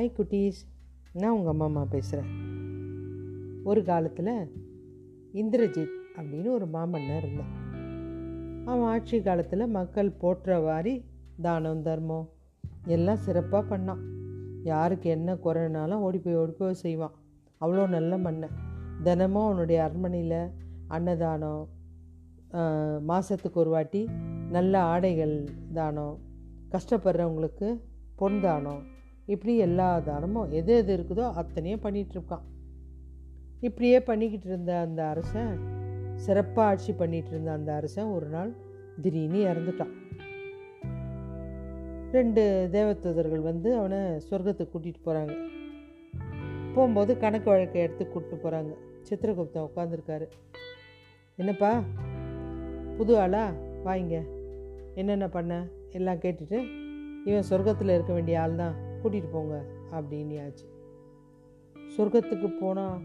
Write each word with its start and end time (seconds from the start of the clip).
Hi 0.00 0.14
குட்டீஸ். 0.18 0.60
நான் 1.20 1.34
உங்கள் 1.36 1.52
அம்மா 1.52 1.64
அம்மா 1.68 1.80
பேசுகிறேன் 1.94 2.28
ஒரு 3.70 3.80
காலத்தில் 3.88 4.28
இந்திரஜித் 5.40 5.96
அப்படின்னு 6.18 6.48
ஒரு 6.58 6.66
மாமன்னர் 6.74 7.24
இருந்தான் 7.24 7.50
அவன் 8.68 8.84
ஆட்சி 8.92 9.18
காலத்தில் 9.26 9.64
மக்கள் 9.74 10.08
போற்ற 10.22 10.58
வாரி 10.66 10.94
தானம் 11.46 11.82
தர்மம் 11.88 12.30
எல்லாம் 12.94 13.20
சிறப்பாக 13.24 13.62
பண்ணான். 13.72 14.00
யாருக்கு 14.70 15.10
என்ன 15.16 15.34
குறைனாலும் 15.46 16.04
ஓடி 16.06 16.20
போய் 16.26 16.38
ஓடி 16.42 16.54
போய் 16.60 16.80
செய்வான். 16.84 17.14
அவ்வளோ 17.60 17.84
நல்ல 17.96 18.18
மன்னன். 18.26 18.56
தினமும் 19.02 19.46
அவனுடைய 19.48 19.80
அரண்மனையில் 19.86 20.40
அன்னதானம் 20.96 21.66
மாதத்துக்கு 23.10 23.60
ஒரு 23.64 23.72
வாட்டி 23.76 24.02
நல்ல 24.56 24.82
ஆடைகள் 24.94 25.36
தானம் 25.80 26.16
கஷ்டப்படுறவங்களுக்கு 26.76 27.70
பொன் 28.22 28.40
தானம் 28.46 28.82
இப்படி 29.30 29.56
எல்லா 29.56 29.98
தானமும் 29.98 30.50
எது 30.50 30.76
எது 30.76 30.96
இருக்குதோ 30.96 31.32
அத்தனையும் 31.32 31.82
பண்ணிகிட்ருக்கான். 31.82 32.44
இப்படியே 33.60 34.00
பண்ணிக்கிட்டு 34.00 34.46
இருந்த 34.46 34.80
அந்த 34.80 35.06
அரசன் 35.06 35.52
சிறப்பாக 36.16 36.68
ஆட்சி 36.68 36.92
பண்ணிகிட்டு 36.92 37.28
இருந்த 37.28 37.52
அந்த 37.52 37.74
அரசன் 37.74 38.04
ஒரு 38.04 38.26
நாள் 38.26 38.50
திடீர்னு 39.02 39.38
இறந்துட்டான். 39.38 39.92
ரெண்டு 42.12 42.68
தேவதூதர்கள் 42.72 43.42
வந்து 43.42 43.76
அவனை 43.76 43.98
சொர்க்கத்துக்கு 44.30 44.72
கூட்டிகிட்டு 44.72 45.02
போகிறாங்க 45.04 45.34
போகும்போது 46.74 47.16
கணக்கு 47.16 47.50
வழக்கை 47.50 47.82
எடுத்து 47.82 48.08
கூப்பிட்டு 48.08 48.36
போகிறாங்க 48.44 48.72
சித்திரகுப்தன் 49.08 49.68
உட்காந்துருக்காரு 49.68 50.26
என்னப்பா 51.36 51.82
புது 52.96 53.18
ஆளா? 53.18 53.52
வாங்க. 53.82 54.16
என்னென்ன 54.94 55.28
பண்ண? 55.28 55.66
எல்லாம் 55.90 56.16
கேட்டுட்டு 56.16 56.58
இவன் 57.24 57.48
சொர்க்கத்தில் 57.50 57.94
இருக்க 57.94 58.12
வேண்டிய 58.12 58.40
ஆள் 58.40 58.54
தான் 58.54 58.88
கூட்டிகிட்டு 59.02 59.30
போங்க 59.32 59.64
அப்படின்னியாச்சு. 59.92 60.66
சொர்க்கத்துக்கு 61.96 62.48
போனால் 62.60 63.00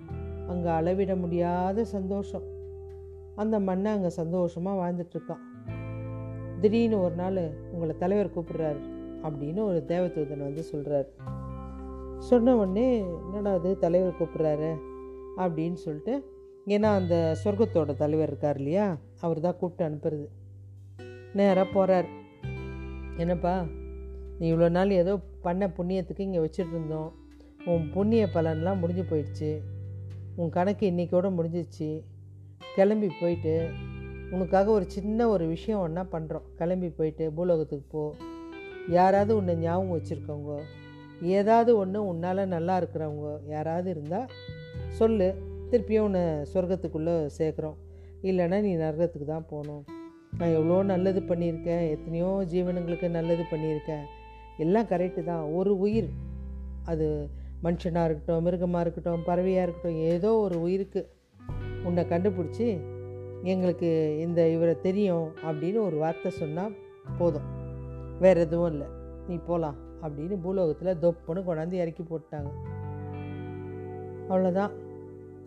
அங்கே 0.48 0.70
அளவிட 0.70 1.16
முடியாத 1.16 1.86
சந்தோஷம். 1.86 2.46
அந்த 3.36 3.60
மண்ணை 3.60 3.92
அங்கே 3.92 4.10
சந்தோஷமாக 4.10 4.80
வாழ்ந்துட்டுருக்கான் 4.82 5.44
திடீர்னு 6.62 7.00
ஒரு 7.00 7.16
நாள் 7.16 7.40
உங்களை 7.72 7.98
தலைவர் 7.98 8.34
கூப்பிடுறாரு 8.36 8.82
அப்படின்னு 9.24 9.62
ஒரு 9.64 9.86
தேவதூதன் 9.88 10.44
வந்து 10.44 10.64
சொல்கிறாரு 10.72 11.10
சொன்ன 12.20 12.56
உடனே 12.56 12.88
என்னடா 13.00 13.54
அது 13.54 13.78
தலைவர் 13.78 14.18
கூப்பிட்றாரு 14.20 14.70
அப்படின்னு 15.38 15.74
சொல்லிட்டு 15.74 16.14
ஏன்னா 16.68 16.90
அந்த 16.96 17.36
சொர்க்கத்தோட 17.44 17.94
தலைவர் 17.96 18.28
இருக்கார் 18.28 18.56
இல்லையா 18.56 18.98
அவர் 19.22 19.40
தான் 19.40 19.58
கூப்பிட்டு 19.58 19.88
அனுப்புறது. 19.90 20.26
நேராக 21.34 21.74
போகிறார் 21.74 22.08
என்னப்பா 23.18 23.56
நீ 24.40 24.46
இவ்வளோ 24.52 24.68
நாள் 24.78 24.92
ஏதோ 25.02 25.14
பண்ண 25.46 25.68
புண்ணியத்துக்கு 25.78 26.26
இங்கே 26.28 26.42
வச்சுட்டு 26.46 26.74
இருந்தோம் 26.76 27.12
உன் 27.72 27.86
புண்ணிய 27.94 28.24
பலன்லாம் 28.36 28.82
முடிஞ்சு 28.82 29.04
போயிடுச்சு. 29.12 29.52
உன் 30.40 30.52
கணக்கு 30.56 30.86
இன்றைக்கோட 30.92 31.28
முடிஞ்சிச்சு. 31.38 31.90
கிளம்பி 32.76 33.10
போயிட்டு 33.22 33.54
உனக்காக 34.36 34.68
ஒரு 34.78 34.86
சின்ன 34.96 35.28
ஒரு 35.34 35.46
விஷயம் 35.54 35.84
ஒன்றா 35.86 36.04
பண்ணுறோம் 36.14 36.46
கிளம்பி 36.60 36.90
போயிட்டு 36.98 37.26
பூலோகத்துக்கு 37.38 37.88
போ. 37.94 38.04
யாராவது 38.98 39.32
உன்னை 39.40 39.54
ஞாபகம் 39.66 39.94
வச்சுருக்கவங்க 39.96 40.56
ஏதாவது 41.38 41.72
ஒன்று 41.82 42.00
உன்னால் 42.12 42.42
நல்லா 42.56 42.74
இருக்கிறவங்க 42.82 43.30
யாராவது 43.56 43.88
இருந்தால் 43.96 44.32
சொல்லு. 45.00 45.28
திருப்பியும் 45.70 46.08
உன்னை 46.10 46.24
சொர்க்கத்துக்குள்ளே 46.54 47.16
சேர்க்குறோம். 47.38 47.78
இல்லைன்னா 48.30 48.58
நீ 48.68 48.72
நரகத்துக்கு 48.84 49.28
தான் 49.34 49.48
போகணும். 49.52 49.84
நான் 50.40 50.56
எவ்வளோ 50.60 50.78
நல்லது 50.94 51.22
பண்ணியிருக்கேன். 51.32 51.84
எத்தனையோ 51.96 52.30
ஜீவனுங்களுக்கு 52.54 53.10
நல்லது 53.18 53.44
பண்ணியிருக்கேன். 53.54 54.06
எல்லாம் 54.64 54.90
கரெக்டு 54.92 55.22
தான். 55.24 55.44
ஒரு 55.58 55.72
உயிர் 55.86 56.10
அது 56.92 57.06
மனுஷனாக 57.64 58.08
இருக்கட்டும் 58.08 58.44
மிருகமாக 58.46 58.84
இருக்கட்டும் 58.86 59.26
பறவையாக 59.30 59.66
இருக்கட்டும் 59.66 60.02
ஏதோ 60.14 60.32
ஒரு 60.46 60.58
உயிருக்கு 60.66 61.02
உன்னை 61.88 62.04
கண்டுபிடிச்சி 62.12 62.68
எங்களுக்கு 63.54 63.90
இந்த 64.26 64.40
இவரை 64.56 64.76
தெரியும் 64.86 65.28
அப்படின்னு 65.48 65.80
ஒரு 65.88 65.98
வார்த்தை 66.04 66.30
சொன்னால் 66.42 66.76
போதும். 67.18 67.48
வேறு 68.24 68.40
எதுவும் 68.46 68.72
இல்லை. 68.74 68.88
நீ 69.28 69.36
போகலாம் 69.50 69.78
அப்படின்னு 70.04 70.36
பூலோகத்தில் 70.46 71.00
தொப்புன்னு 71.04 71.42
கொண்டாந்து 71.48 71.82
இறக்கி 71.84 72.04
போட்டாங்க 72.12 72.52
அவ்வளோதான் 74.30 74.74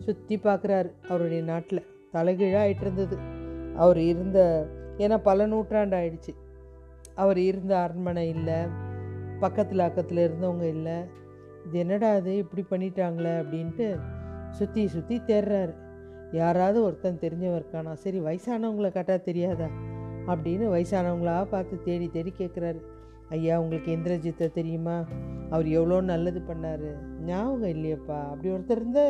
சுற்றி 0.05 0.35
பார்க்குறாரு 0.45 0.89
அவருடைய 1.09 1.41
நாட்டில். 1.43 1.87
தலைகீழாக 2.13 2.61
ஆயிட்டு 2.65 2.85
இருந்தது. 2.85 3.15
அவர் 3.83 3.99
இருந்த 4.11 4.39
ஏன்னா 5.03 5.17
பல 5.27 5.47
நூற்றாண்டு 5.53 5.95
ஆயிடுச்சு. 5.97 6.33
அவர் 7.23 7.39
இருந்த 7.49 7.73
அரண்மனை 7.83 8.23
இல்லை 8.35 8.59
பக்கத்தில் 9.39 9.85
அக்கத்தில் 9.87 10.25
இருந்தவங்க 10.27 10.65
இல்லை. 10.75 10.97
இது 11.65 11.77
என்னடா 11.79 12.09
அது 12.19 12.31
இப்படி 12.37 12.63
பண்ணிட்டாங்களே 12.71 13.33
அப்படின்ட்டு 13.41 13.87
சுற்றி 14.57 14.87
சுற்றி 14.87 15.15
தேடுறாரு 15.29 15.73
யாராவது 16.31 16.77
ஒருத்தன் 16.83 17.21
தெரிஞ்சவன் 17.23 17.59
இருக்கானா? 17.59 17.91
சரி 17.93 18.19
வயசானவங்களை 18.19 18.89
கேட்டா 18.97 19.15
தெரியாதா? 19.29 19.67
அப்படின்னு 20.27 20.65
வயசானவங்களாக 20.75 21.45
பார்த்து 21.49 21.75
தேடி 21.83 22.07
தேடி 22.15 22.31
கேட்குறாரு 22.37 22.79
ஐயா 23.29 23.55
உங்களுக்கு 23.61 23.89
இந்திரஜித்தை 23.97 24.47
தெரியுமா? 24.51 24.95
அவர் 25.49 25.67
எவ்வளோ 25.67 26.01
நல்லது 26.01 26.39
பண்ணார். 26.47 26.87
ஞாபகம் 27.25 27.73
இல்லையப்பா. 27.75 28.19
அப்படி 28.31 28.49
ஒருத்தர் 28.55 28.81
இருந்த 28.81 29.01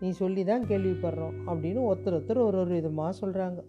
நீ 0.00 0.08
சொல்லி 0.22 0.42
தான் 0.44 0.64
கேள்விப்படுறோம் 0.70 1.36
அப்படின்னு 1.48 1.80
ஒருத்தர் 1.90 2.16
ஒருத்தர் 2.16 2.46
ஒரு 2.46 2.58
ஒரு 2.62 2.72
விதமாக 2.78 3.12
சொல்கிறாங்க 3.20 3.60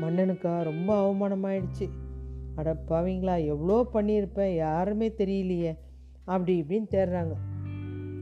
மன்னனுக்கா 0.00 0.52
ரொம்ப 0.70 0.90
அவமானமாயிடுச்சு. 1.02 1.86
அடப்பாவீங்களா 2.56 3.44
எவ்வளோ 3.44 3.88
பண்ணியிருப்பேன் 3.94 4.54
யாருமே 4.54 5.08
தெரியலையே 5.08 5.78
அப்படி 6.24 6.62
இப்படின்னு 6.62 6.86
தேடுறாங்க. 6.90 7.34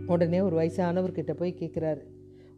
உடனே 0.07 0.41
ஒரு 0.41 0.61
வயசானவர்கிட்ட 0.61 1.33
போய் 1.33 1.59
கேட்குறாரு 1.61 2.01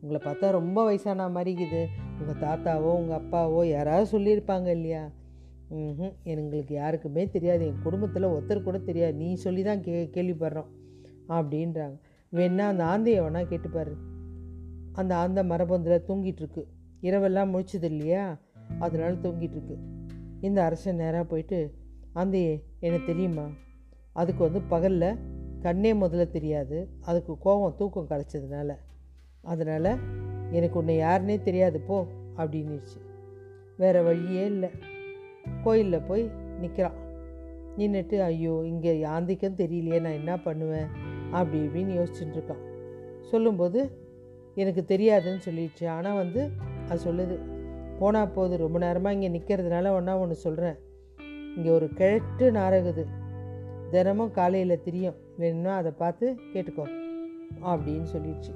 உங்களை 0.00 0.20
பார்த்தா 0.24 0.50
ரொம்ப 0.50 0.84
வயசான 0.84 1.28
மாதிரிக்குது 1.28 1.86
உங்கள் 2.20 2.40
தாத்தாவோ 2.40 2.90
உங்கள் 3.00 3.18
அப்பாவோ 3.18 3.64
யாராவது 3.64 4.18
சொல்லியிருப்பாங்க 4.18 4.66
இல்லையா? 4.66 5.10
ம் 5.68 6.12
எங்களுக்கு 6.22 6.74
யாருக்குமே 6.74 7.28
தெரியாது. 7.28 7.66
என் 7.66 7.82
குடும்பத்தில் 7.82 8.22
ஒருத்தர் 8.22 8.62
கூட 8.62 8.78
தெரியாது. 8.78 9.14
நீ 9.14 9.34
சொல்லி 9.34 9.62
தான் 9.62 9.80
கே 9.80 10.10
கேள்விப்படுறோம் 10.14 10.70
அப்படின்றாங்க. 11.28 11.96
வேணா 12.32 12.58
அந்த 12.58 12.84
ஆந்தையை 12.84 13.20
வேணா 13.22 13.42
கேட்டுப்பாரு 13.48 13.94
அந்த 14.92 15.16
ஆந்த 15.16 15.42
மரபந்தில் 15.42 16.02
தூங்கிட்டுருக்கு 16.08 16.64
இரவெல்லாம் 17.02 17.52
முழிச்சது 17.52 17.82
இல்லையா? 17.82 18.36
அதனால 18.78 19.12
தூங்கிட்டுருக்கு 19.12 19.76
இந்த 20.42 20.64
அரசன் 20.64 20.96
நேராக 20.96 21.24
போயிட்டு 21.24 21.74
ஆந்தையே 22.14 22.62
எனக்கு 22.80 23.06
தெரியுமா? 23.06 23.48
அதுக்கு 24.12 24.42
வந்து 24.42 24.60
பகலில் 24.60 25.18
கண்ணே 25.60 25.92
முதல்ல 25.92 26.30
தெரியாது. 26.30 26.88
அதுக்கு 27.00 27.38
கோபம் 27.38 27.74
தூக்கம் 27.76 28.08
கலைச்சதுனால. 28.08 28.70
அதனால் 29.42 29.98
எனக்கு 30.50 30.78
உன்னை 30.78 30.96
யாருன்னே 30.98 31.42
தெரியாது 31.42 31.80
போ 31.80 32.06
அப்படின்னுச்சு. 32.36 32.98
வேறு 33.76 34.02
வழியே 34.02 34.44
இல்லை. 34.46 34.70
கோயிலில் 35.64 36.06
போய் 36.08 36.30
நிற்கிறான் 36.60 36.98
நின்றுட்டு 37.76 38.20
ஐயோ 38.20 38.62
இங்கே 38.64 38.92
யாந்திக்கும் 39.04 39.58
தெரியலையே 39.62 40.00
நான் 40.00 40.18
என்ன 40.20 40.38
பண்ணுவேன்? 40.38 40.88
அப்படி 41.30 41.58
இப்படின்னு 41.66 41.92
யோசிச்சுட்டு 42.00 42.38
இருக்கான். 42.38 42.64
சொல்லும்போது 43.30 43.80
எனக்கு 44.54 44.84
தெரியாதுன்னு 44.88 45.42
சொல்லிடுச்சு. 45.44 45.86
ஆனால் 45.88 46.16
வந்து 46.16 46.50
அது 46.88 47.12
சொல்லுது 47.12 47.36
போனால் 47.98 48.32
போது 48.34 48.56
ரொம்ப 48.56 48.78
நேரமாக 48.78 49.16
இங்கே 49.16 49.30
நிற்கிறதுனால 49.36 49.92
ஒன்றா 49.94 50.18
ஒன்று 50.18 50.34
சொல்கிறேன் 50.34 50.78
இங்கே 51.56 51.70
ஒரு 51.70 51.88
கிழட்டு 51.94 52.50
நாரகுது 52.52 53.04
தினமும் 53.90 54.30
காலையில் 54.30 54.82
தெரியும். 54.82 55.16
வேணும்னா 55.36 55.72
அதை 55.76 55.92
பார்த்து 55.96 56.26
கேட்டுக்கோ 56.52 56.84
அப்படின்னு 57.62 58.06
சொல்லிடுச்சு. 58.12 58.52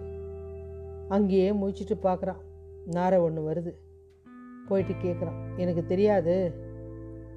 அங்கேயே 1.08 1.50
முடிச்சுட்டு 1.52 1.96
பார்க்குறான். 2.02 2.40
நாரை 2.86 3.18
ஒன்று 3.18 3.42
வருது. 3.50 3.72
போயிட்டு 4.68 4.94
கேட்குறான் 5.02 5.40
எனக்கு 5.56 5.84
தெரியாது. 5.86 6.34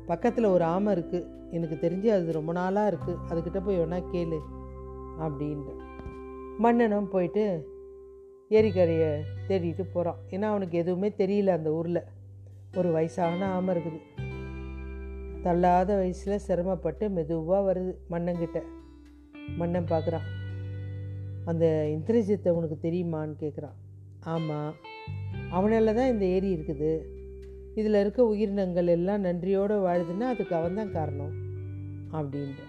பக்கத்தில் 0.06 0.46
ஒரு 0.46 0.64
ஆமை 0.64 0.94
இருக்குது 0.96 1.28
எனக்கு 1.52 1.76
தெரிஞ்சு 1.82 2.08
அது 2.08 2.32
ரொம்ப 2.32 2.52
நாளாக 2.52 2.92
இருக்குது 2.92 3.20
அதுக்கிட்ட 3.30 3.60
போய் 3.66 3.80
வேணா 3.80 4.00
கேளு 4.12 4.40
அப்படின்ட்டு 5.26 5.74
மன்னனும் 6.58 7.10
போயிட்டு 7.10 7.44
ஏரிக்கரையை 8.52 9.10
தேடிட்டு 9.48 9.84
போகிறான் 9.94 10.20
ஏன்னா 10.30 10.42
அவனுக்கு 10.42 10.78
எதுவுமே 10.78 11.10
தெரியல 11.18 11.48
அந்த 11.48 11.72
ஊரில். 11.72 12.02
ஒரு 12.78 12.92
வயசான 12.92 13.48
ஆமை 13.48 13.76
இருக்குது. 13.76 14.00
தள்ளாத 15.44 15.96
வயசில் 15.96 16.44
சிரமப்பட்டு 16.48 17.10
மெதுவாக 17.10 17.74
வருது 17.74 17.92
மன்னங்கிட்ட 18.10 18.60
மன்னன் 19.58 19.92
பார்க்குறான் 19.92 20.28
அந்த 21.46 21.66
இந்திரஜித்தை 21.96 22.50
உனக்கு 22.50 22.78
தெரியுமான்னு 22.82 23.36
கேட்குறான் 23.44 23.78
ஆமாம் 24.20 24.74
அவனால் 25.50 25.96
தான் 25.96 26.12
இந்த 26.14 26.26
ஏரி 26.26 26.56
இருக்குது. 26.56 26.92
இதில் 27.76 27.94
இருக்க 27.94 28.26
உயிரினங்கள் 28.26 28.88
எல்லாம் 28.88 29.22
நன்றியோடு 29.22 29.76
வாழுதுன்னா 29.88 30.28
அதுக்கு 30.34 30.56
அவன் 30.56 30.76
தான் 30.76 30.92
காரணம் 30.92 31.34
அப்படின்ற. 32.12 32.62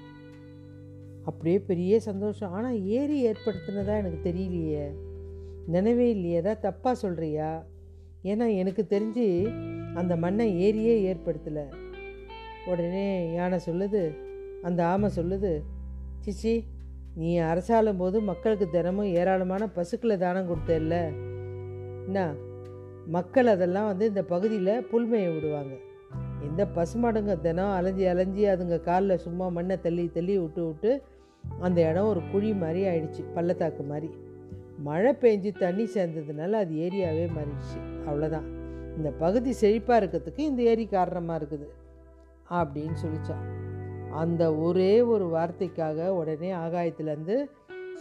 அப்படியே 1.25 1.59
பெரிய 1.59 2.01
சந்தோஷம். 2.01 2.53
ஆனால் 2.53 2.83
ஏரி 2.99 3.29
ஏற்படுத்தினதா 3.29 3.95
எனக்கு 4.03 4.21
தெரியலையே. 4.31 4.87
நினைவே 5.67 6.11
இல்லையே 6.11 6.41
தப்பாக 6.41 6.95
சொல்கிறியா 7.03 7.63
ஏன்னா 8.23 8.57
எனக்கு 8.57 8.87
தெரிஞ்சு 8.91 9.55
அந்த 9.95 10.17
மண்ணை 10.17 10.61
ஏரியே 10.61 11.15
ஏற்படுத்தலை. 11.15 11.65
உடனே 12.67 13.33
யானை 13.33 13.59
சொல்லுது 13.67 14.17
அந்த 14.63 14.87
ஆமை 14.87 15.11
சொல்லுது 15.17 15.63
சிச்சி 16.25 16.65
நீ 17.15 17.41
அரசாலும் 17.41 17.97
போது 17.97 18.21
மக்களுக்கு 18.21 18.69
தினமும் 18.71 19.05
ஏராளமான 19.05 19.69
பசுக்களை 19.69 20.17
தானம் 20.17 20.49
கொடுத்தல்ல. 20.49 21.13
என்ன 22.07 22.35
மக்கள் 23.07 23.47
அதெல்லாம் 23.47 23.87
வந்து 23.87 24.07
இந்த 24.07 24.23
பகுதியில் 24.25 24.87
புல்மையை 24.87 25.33
விடுவாங்க. 25.33 25.75
இந்த 26.49 26.67
பசுமாடுங்க 26.75 27.41
தினம் 27.41 27.75
அலைஞ்சி 27.81 28.05
அலைஞ்சி 28.05 28.45
அதுங்க 28.53 28.81
காலில் 28.81 29.19
சும்மா 29.19 29.49
மண்ணை 29.49 29.81
தள்ளி 29.81 30.11
தள்ளி 30.13 30.39
விட்டு 30.39 30.67
விட்டு 30.67 31.03
அந்த 31.61 31.89
இடம் 31.91 32.07
ஒரு 32.07 32.21
குழி 32.33 32.53
மாதிரி 32.53 32.85
ஆயிடுச்சு 32.85 33.25
பள்ளத்தாக்கு 33.35 33.83
மாதிரி. 33.83 34.11
மழை 34.87 35.13
பெஞ்சு 35.23 35.51
தண்ணி 35.59 35.85
சேர்ந்ததுனால 35.95 36.59
அது 36.63 36.75
ஏரியாவே 36.87 37.27
மாறிடுச்சு. 37.37 37.79
அவ்வளோதான் 38.09 38.49
இந்த 38.97 39.11
பகுதி 39.23 39.51
செழிப்பாக 39.61 40.01
இருக்கிறதுக்கு 40.01 40.43
இந்த 40.51 40.63
ஏரி 40.63 40.85
காரணமாக 40.87 41.39
இருக்குது 41.41 41.69
அப்படின்னு 42.61 42.97
சொல்லித்தான் 43.03 43.45
அந்த 44.23 44.43
ஒரே 44.67 44.93
ஒரு 45.15 45.27
வார்த்தைக்காக 45.35 46.09
உடனே 46.21 46.51
ஆகாயத்துலேருந்து 46.65 47.37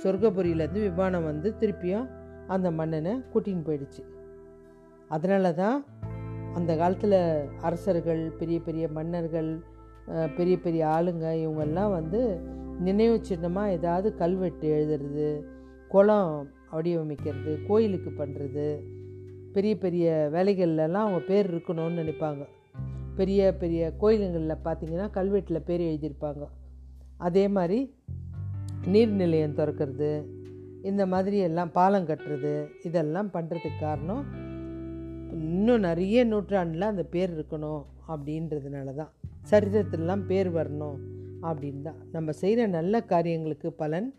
சொர்க்கபுரியிலேருந்து 0.03 0.81
விமானம் 0.87 1.27
வந்து 1.31 1.49
திருப்பியும் 1.59 2.07
அந்த 2.47 2.67
மன்னனை 2.71 3.13
கூட்டின்னு 3.33 3.65
போயிடுச்சு. 3.67 4.03
அதனால 5.09 5.51
தான் 5.53 5.77
அந்த 6.57 6.71
காலத்தில் 6.75 7.19
அரசர்கள் 7.61 8.21
பெரிய 8.39 8.59
பெரிய 8.67 8.85
மன்னர்கள் 8.97 9.51
பெரிய 10.37 10.55
பெரிய 10.59 10.83
ஆளுங்க 10.95 11.25
இவங்கெல்லாம் 11.43 11.91
வந்து 11.91 12.21
நினைவு 12.87 13.17
சின்னமாக 13.29 13.75
ஏதாவது 13.77 14.09
கல்வெட்டு 14.15 14.67
எழுதுறது 14.77 15.27
குளம் 15.87 16.33
வடிவமைக்கிறது 16.71 17.65
கோயிலுக்கு 17.67 18.09
பண்ணுறது 18.09 18.79
பெரிய 19.53 19.77
பெரிய 19.77 20.29
வேலைகள்லாம் 20.33 20.93
அவங்க 20.93 21.19
பேர் 21.19 21.55
இருக்கணும்னு 21.55 22.01
நினைப்பாங்க. 22.01 22.43
பெரிய 23.15 23.55
பெரிய 23.55 23.93
கோயிலுங்களில் 23.99 24.63
பார்த்தீங்கன்னா 24.63 25.07
கல்வெட்டில் 25.13 25.65
பேர் 25.65 25.81
எழுதியிருப்பாங்க. 25.81 26.45
அதே 27.17 27.47
மாதிரி 27.47 27.95
நீர்நிலையம் 28.87 29.55
திறக்கிறது 29.55 30.25
இந்த 30.81 31.05
மாதிரி 31.05 31.37
எல்லாம் 31.37 31.71
பாலம் 31.71 32.07
கட்டுறது 32.07 32.65
இதெல்லாம் 32.83 33.29
பண்ணுறதுக்கு 33.33 33.79
காரணம் 33.79 34.25
இன்னும் 35.31 35.79
நிறைய 35.79 36.25
நூற்றாண்டில் 36.25 36.81
அந்த 36.81 37.03
பேர் 37.03 37.37
இருக்கணும் 37.37 37.83
அப்படின்றதுனால 38.07 38.95
தான் 38.95 39.11
சரித்திரத்திலலாம் 39.49 40.25
பேர் 40.25 40.53
வரணும் 40.53 40.97
அப்படின்னு 41.41 41.81
தான் 41.81 41.99
நம்ம 42.11 42.31
செய்கிற 42.31 42.67
நல்ல 42.67 43.01
காரியங்களுக்கு 43.01 43.71
பலன் 43.71 44.13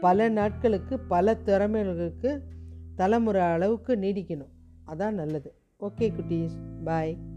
பல 0.00 0.28
நாட்களுக்கு 0.28 0.98
பல 0.98 1.38
திறமைகளுக்கு 1.44 2.40
தலைமுறை 2.96 3.42
அளவுக்கு 3.42 3.96
நீடிக்கணும். 3.96 4.50
அதான் 4.86 5.10
நல்லது. 5.10 5.54
ஓகே 5.80 6.12
குட்டீஸ். 6.12 6.82
பாய். 6.84 7.29